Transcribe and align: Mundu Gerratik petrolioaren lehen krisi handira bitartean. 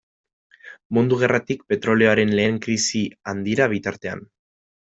Mundu 0.97 1.19
Gerratik 1.25 1.61
petrolioaren 1.73 2.33
lehen 2.39 2.59
krisi 2.67 3.05
handira 3.35 3.73
bitartean. 3.79 4.29